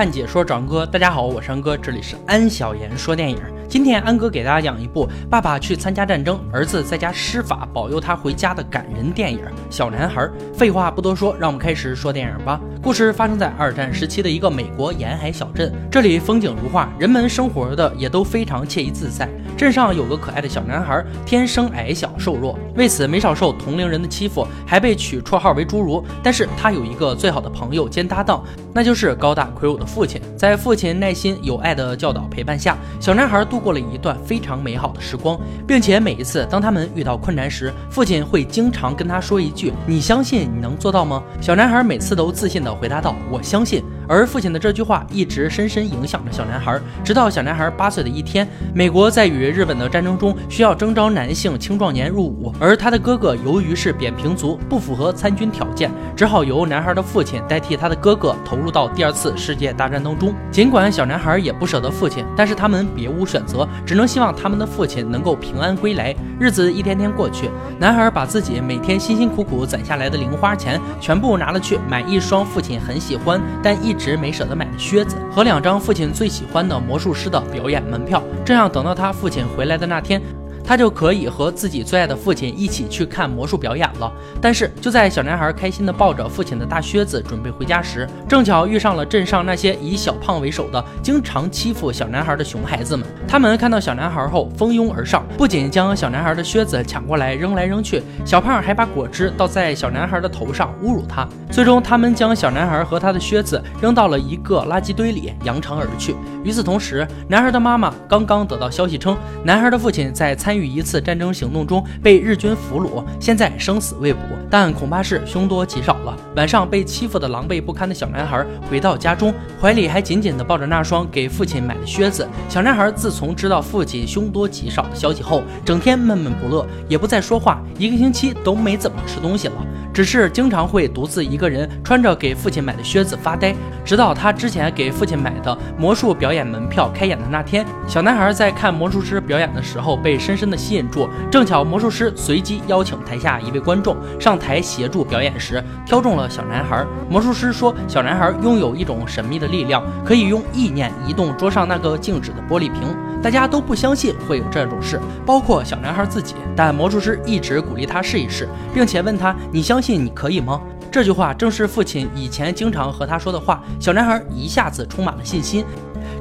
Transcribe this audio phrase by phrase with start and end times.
[0.00, 3.36] 看解说找安哥，大家好，我是安哥，这里是安小言说电影。
[3.68, 10.22] 今天安哥给大家讲一部爸爸去参加战争，儿子在家施法保佑他回家的感人电影《小男孩》。
[10.54, 12.58] 废话不多说，让我们开始说电影吧。
[12.82, 19.28] 故事发生在二战时期的一个美国沿海小镇，这里风景如画，人们生活的也都非常惬意自在。
[19.54, 26.02] 镇上有个可爱的小男孩，天生矮小瘦弱，为此没少受同龄人的欺负，还被取绰号为侏儒。
[26.22, 28.42] 但是他有一个最好的朋友兼搭档，
[28.72, 30.18] 那就是高大魁梧的父亲。
[30.34, 35.38] 在父亲耐心有爱的教导陪伴下，小男孩度过了一段非常美好的时光，
[35.68, 60.34] 并且每一次当他们遇到困难时，父亲会经常跟他说一句：“你相信你能做到吗？”小男孩每次都自信地回答道：“我相信。”而父亲的这句话一直深深影响着小男孩，直到小男孩八岁的一天，美国在与日本的战争中需要征召男性青壮年入伍，而他的哥哥由于是扁平足，不符合参军条件，只好由男孩的父亲代替他的哥哥投入到第二次世界大战当中。
[60.50, 66.12] 尽管小男孩也不舍得父亲，但是他们别无选择，只能希望他们的父亲能够平安归来。
[66.40, 80.22] 日子一天天过去，男孩把自己每天辛辛苦苦攒下来的零花钱全部拿了去买一双父亲很喜欢但一直没舍得买的靴子和两张父亲最喜欢的魔术师的表演门票，这样等到他父亲回来的那天。
[80.64, 84.12] 他就可以和自己最爱的父亲一起去看魔术表演了。
[84.40, 93.06] 但是就在小男孩开心地抱着父亲的大靴子准备回家时，正巧遇上了镇上那些以小胖为首的、经常欺负小男孩的熊孩子们。
[93.26, 101.26] 他们看到小男孩后蜂拥而上，不仅将小男孩的靴子抢过来扔来扔去，小胖还把果汁倒在小男孩的头上侮辱他。
[101.50, 106.14] 最终，他们将小男孩和他的靴子扔到了一个垃圾堆里，扬长而去。
[106.44, 110.60] 与此同时，男孩的妈妈刚刚得到消息称，男孩的父亲在餐参。
[110.60, 114.20] 与一次战争行动中被日军俘虏，现在生死未卜，
[114.50, 116.16] 但恐怕是凶多吉少了。
[116.34, 122.28] 晚上被欺负的狼狈不堪的小男孩回到家中，怀里还紧紧地抱着那双给父亲买的靴子。
[122.48, 129.54] 小男孩自从知道父亲凶多吉少的消息后，整天闷闷不乐，也不再说话，一个星期都没怎么吃东西了。
[130.00, 141.06] 只是经常会独自一个人穿着给父亲买的靴子发呆，直到他之前给父亲买的魔术表演门票开演的那天，小男孩在看魔术师表演的时候被深深的吸引住。
[141.30, 146.82] 正巧魔术师随机邀请台下一位观众上台协助表演时，挑中了小男孩。
[147.10, 152.96] 魔术师说，小男孩拥有一种神秘的力量，可以用意念移动桌上那个静止的玻璃瓶。
[153.22, 156.34] 大家都不相信会有这种事，包括小男孩自己。
[156.56, 160.60] 但魔术师一直鼓励他试一试，并且问他：“你相信你可以吗？”
[160.90, 163.62] 这句话正是父亲以前经常和他说的话。
[163.78, 165.64] 小男孩一下子充满了信心，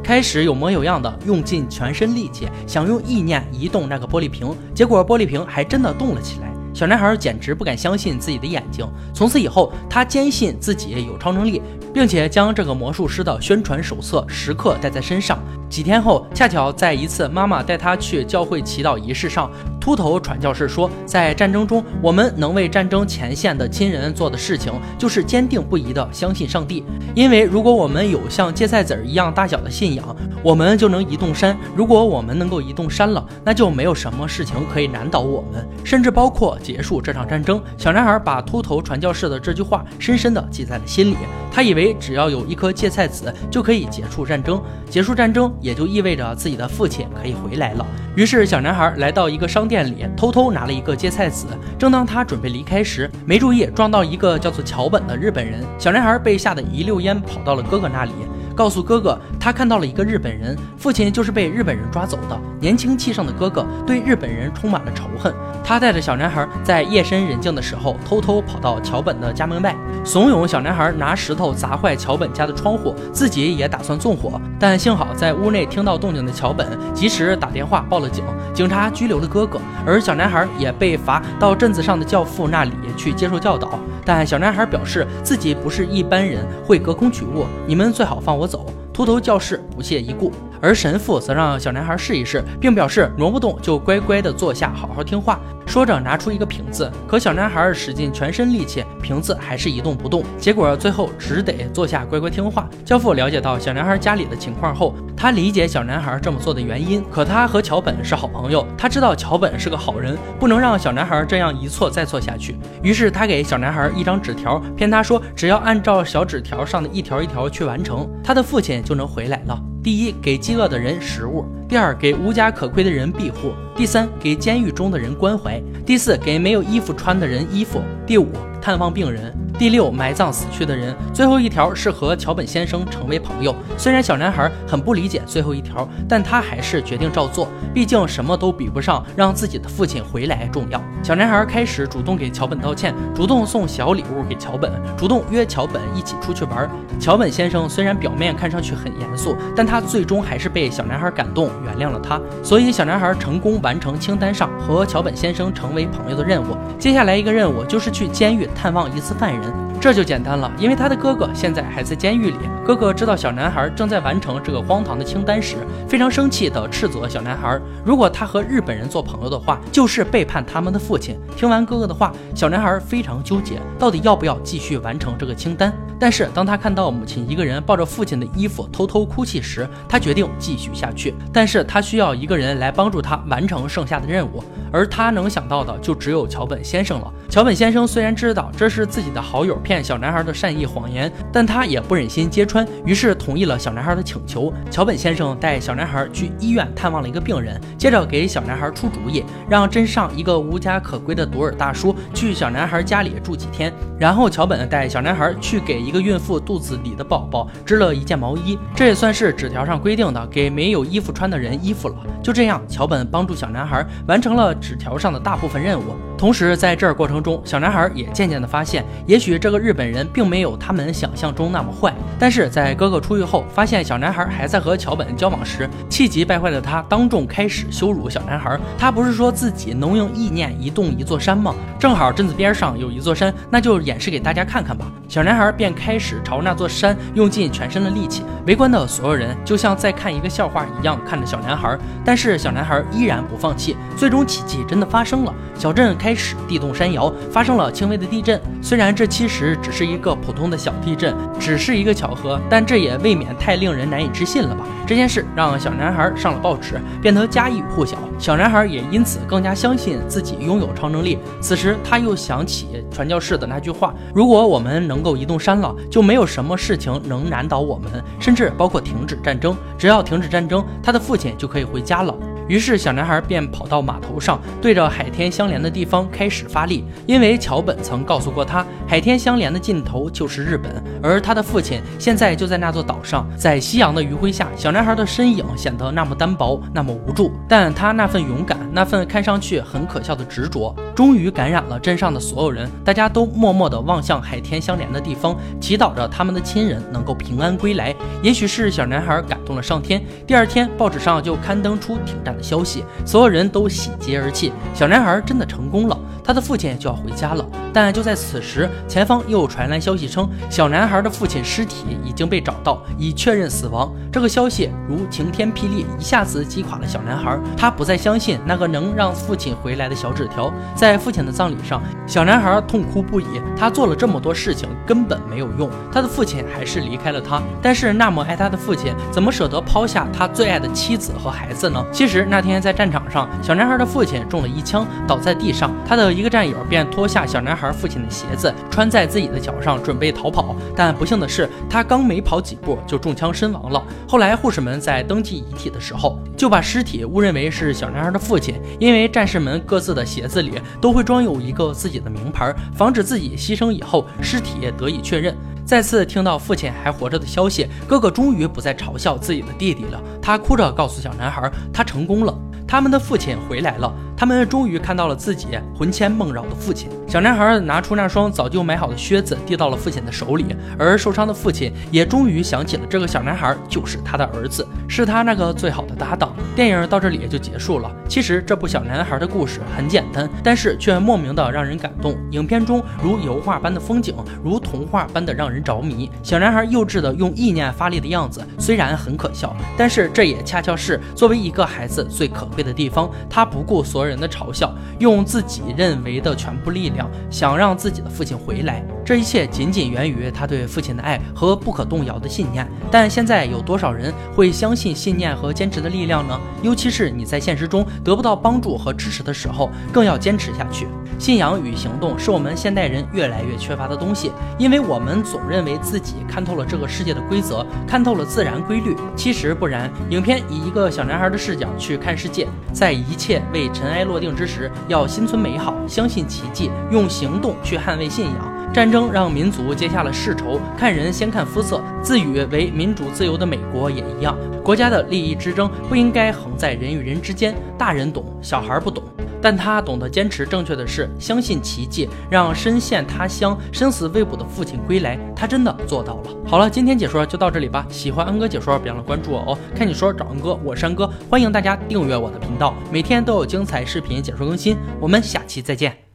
[0.03, 4.55] 开始有模有样的用尽全身力气，想用意念移动那个玻璃瓶。
[4.75, 6.48] 结果玻璃瓶还真的动了起来。
[6.79, 8.87] 小男孩简直不敢相信自己的眼睛。
[9.13, 11.61] 从此以后，他坚信自己有超能力，
[11.93, 15.37] 并且将这个魔术师的宣传手册时刻带在身上。
[15.69, 26.83] 几天后，恰巧在一次妈妈带他去教会祈祷仪式上，秃头传教士说，在战争中，我们能为战争前线的亲人做的事情，就是坚定不移地相信上帝。
[27.15, 31.57] 因为如果我们有像芥菜籽一样大小的信仰，我们就能移动山。
[31.75, 37.61] 如果我们能够移动山了，那就没有什么事情可以难倒我们，甚至包括结束这场战争。
[37.77, 41.17] 小男孩把秃头传教士的这句话深深地记在了心里。
[41.51, 45.49] 他以为只要有一颗芥菜籽就可以结束战争，结束战争。
[45.61, 47.85] 也就意味着自己的父亲可以回来了。
[48.15, 51.45] 于是，小男孩来到一个商 店里，偷偷拿了一个芥菜籽。
[51.77, 55.63] 正当他准备离开时，没注意撞到一个叫做桥本的日本人。
[55.77, 58.11] 小男孩被吓得一溜烟跑到了哥哥那里。
[58.59, 62.37] 告诉哥哥，他看到了一个日本人，父亲就是被日本人抓走的。
[62.59, 65.33] 年轻气盛的哥哥对日本人充满了仇恨。
[65.63, 74.41] 他带着小男孩在夜深人静的时候，偷偷跑到桥本的家门外，怂恿小男孩拿石头砸坏桥本家的窗户，自己也打算纵火。
[74.59, 83.79] 但幸好在屋内听到动静的桥本及时打电话报了警，警察拘留了哥哥，而小男孩也被罚到镇子上的教父那里去接受教导。
[84.11, 88.65] 但小男孩表示自己不是一般人，会隔空取物，你们最好放我走。
[88.91, 90.31] 秃头教士不屑一顾。
[90.61, 95.39] 而神父则让小男孩试一试，并表示挪不动就乖乖地坐下，好好听话。
[95.65, 100.23] 说着拿出一个瓶子，可小男孩使尽全身力气，瓶子还是一动不动。
[100.39, 102.67] 结果最后只得坐下乖乖听话。
[102.83, 107.03] 教父了解到小男孩家里的情况后，他理解小男孩这么做的原因。
[107.11, 112.57] 可他和桥本是好朋友，他知道桥本是个好人，不能让小男孩这样一错再错下去。
[112.81, 119.68] 于是他给小男孩一张纸条，骗他说只要按照小纸条上的一条一条去完成，他的父亲就能回来了。
[119.81, 123.53] 第一，给饥饿的人食物；第二，给无家可归的人庇护。
[123.79, 125.53] 第三，给监狱中的人关怀；
[125.85, 128.27] 第四，给没有衣服穿的人衣服；第五，
[128.61, 129.33] 探望病人。
[129.57, 130.95] 第六，埋葬死去的人。
[131.13, 133.53] 最后一条是和桥本先生成为朋友。
[133.77, 137.49] 虽然小男孩很不理解最后一条，但他还是决定照做。
[137.73, 140.81] 毕竟什么都比不上让自己的父亲回来重要。
[141.03, 146.69] 小男孩开始主动给桥本道歉，主动送小礼物给桥本，主动约桥本一起出去玩。
[146.97, 152.17] 桥本先生虽然表面看上去很严肃，但他最终还是被小男孩感动，原谅了他。
[152.41, 156.57] 所以小男孩成功完完成清单上和桥本先生成为朋友的任务。
[156.79, 159.68] 接下来一个任务就是去监狱探望一次犯人。
[159.81, 162.37] 这就简单了，因为他的哥哥现在还在监狱里。
[162.65, 165.55] 哥哥知道小男孩正在完成这个荒唐的清单时，
[165.87, 171.17] 非常生气地斥责小男孩：如果他和日本人做朋友的话，就是背叛他们的父亲。
[171.33, 175.73] 听完哥哥的话，小男孩非常纠结，到底要不要继续完成这个清单。
[175.97, 181.15] 但是当他看到母亲一个人抱着父亲的衣服偷偷哭泣时，他决定继续下去。
[181.31, 187.13] 但是他需要一个人来帮助他完成剩下的任务，而他能想到的就只有桥本先生了。
[187.29, 194.51] 桥本先生虽然知道这是自己的好友骗小男孩的善意谎言，但他也不忍心揭穿，于是同意了小男孩的请求。
[194.71, 203.71] 桥本先生带小男孩去医院探望了一个病人，接着给小男孩出主意，让真上一个无家可归的独耳大叔去小男孩家里住几天。
[203.99, 211.95] 然后桥本带小男孩去给一个孕妇肚子里的宝宝织了一件毛衣，这也算是纸条上规定的给没有衣服穿的人衣服了。
[212.23, 215.83] 就这样，桥本帮助小男孩完成了纸条上的大部分任务。
[216.17, 221.93] 同时，在这儿过程中，小男孩也渐渐地发现，也许这个日本人并没有他们想象中那么坏。
[222.19, 228.59] 但是在哥哥出狱后，发现小男孩还在和桥本交往时，气急败坏的他当众开始羞辱小男孩。
[228.75, 231.55] 他不是说自己能用意念移动一座山吗？
[231.79, 234.85] 正好镇子边上有一座山，那就演示给大家看看吧。
[235.07, 238.23] 小男孩便开始朝那座山用尽全身的力气。
[238.45, 243.77] 围观的所有人就像在看一个笑话一样看着小男孩，但是小男孩依然不放弃。
[243.95, 246.09] 最终奇迹真的发生了，小镇开。
[246.09, 248.39] 开始地动山摇，发生了轻微的地震。
[248.61, 254.65] 虽然这其实只是一个普通的小地震，只是一个巧合，但这也未免太令人难以置信了吧？
[254.87, 257.97] 这件事让小男孩上了报纸，变得家喻户晓。
[258.17, 261.17] 小男孩也因此更加相信自己拥有超能力。
[261.39, 269.55] 此时他又想起传教士的那句话：“如果我们能够移动山了，就没有什么事情能难倒我们，甚至包括停止战争。
[269.77, 272.13] 只要停止战争，他的父亲就可以回家了。”
[272.49, 276.83] 于是，小男孩便跑到码头上，对着海天相连的地方开始发力。
[277.05, 283.29] 因为桥本曾告诉过他，海天相连的尽头就是日本，而他的父亲现在就在那座岛上。
[283.37, 287.31] 在夕阳的余晖下，小男孩的身影显得那么单薄，那么无助。
[287.47, 292.69] 但他那份勇敢，那份看上去很可笑的执着，终于感染了镇上的所有人。
[292.83, 297.95] 大家都默默地望向海天相连的地方，祈祷着他们的亲人能够平安归来。
[298.21, 302.43] 也许是小男孩感动了上天，第二天报纸上就刊登出停战的。
[302.49, 304.51] 消息，所有人都喜极而泣。
[304.73, 307.45] 小男孩真的成功了，他的父亲就要回家了。
[307.81, 313.89] 但就在此时，前方又传来消息称，小男孩的父亲尸体已经被找到，已确认死亡。
[314.11, 317.39] 这个消息如晴天霹雳，一下子击垮了小男孩。
[317.55, 320.51] 他不再相信那个能让父亲回来的小纸条。
[320.75, 323.25] 在父亲的葬礼上，小男孩痛哭不已。
[323.55, 325.69] 他做了这么多事情，根本没有用。
[325.89, 327.41] 他的父亲还是离开了他。
[327.61, 331.81] 但是那么爱他的父亲，怎么舍得抛下他最爱的妻子和孩子呢？
[331.93, 335.73] 其实那天在战场上，小男孩的父亲中了一枪，倒在地上。
[335.87, 340.55] 他的一个战友便脱下小男孩父亲的鞋子，穿在自己的脚上，准备逃跑。
[340.75, 343.83] 但不幸的是，他刚没跑几步，就中枪身亡了。
[344.07, 355.35] 后来，护士们在登记遗体的时候，就把尸体误认为是小男孩的父亲，因为战士们各自的鞋子里都会装有一个自己的名牌，防止自己牺牲以后尸体得以确认。
[355.65, 360.01] 再次听到父亲还活着的消息，哥哥终于不再嘲笑自己的弟弟了。
[360.19, 362.35] 他哭着告诉小男孩，他成功了，
[362.67, 363.93] 他们的父亲回来了。
[364.19, 366.89] 他们终于看到了自己魂牵梦绕的父亲。
[367.07, 370.45] 小男孩拿出那双早就买好的靴子，递到了父亲的手里。
[370.77, 376.35] 而受伤的父亲也终于想起了，这个小男孩就是他的儿子，是他那个最好的搭档。
[376.53, 377.89] 电影到这里也就结束了。
[378.09, 382.17] 其实这部小男孩的故事很简单，但是却莫名的让人感动。
[382.31, 386.11] 影片中如油画般的风景，如童话般的让人着迷。
[386.21, 393.09] 小男孩幼稚的用意念发力的样子，虽然很可笑，但是这也恰恰是作为一个孩子最可贵的地方。
[393.29, 398.83] 他不顾所有人的嘲笑，用自己认为的全部力量，想让自己的父亲回来。
[399.09, 402.63] 这一切仅仅源于他对父亲的爱和不可动摇的信念。
[402.91, 406.39] 但现在有多少人会相信信念和坚持的力量呢？
[406.61, 410.87] 尤其是你在现实中得不到帮助和支持的时候，更要坚持下去。
[411.17, 418.95] 信仰与行动是我们现代人越来越缺乏的东西，因为我们总认为自己看透了这个世界的规则，看透了自然规律。
[419.15, 419.91] 其实不然。
[420.11, 428.48] 影片以一个小男孩的视角去看世界，在一切未尘埃落定之时，要心存美好，相信奇迹，用行动去捍卫信仰。
[428.73, 431.81] 战争让民族结下了世仇，看人先看肤色。
[432.01, 437.55] 自诩为民主自由的美国也一样，国家的利益之争不应该横在人与人之间。
[437.77, 439.03] 大人懂，小孩不懂。
[439.41, 445.17] 但他懂得坚持正确的事，相信奇迹，让身陷他乡、生死未卜的父亲归来。
[445.33, 446.23] 他真的做到了。
[446.45, 447.85] 好了，今天解说就到这里吧。
[447.89, 449.57] 喜欢安哥解说，别忘了关注我哦。
[449.73, 454.77] 看你说找安哥，我是安哥，欢迎大家订阅我的频道，每天都有精彩视频解说更新。
[454.99, 456.08] 我们下期再见。